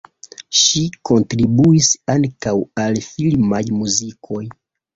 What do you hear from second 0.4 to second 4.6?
Ŝi kontribuis ankaŭ al filmaj muzikoj.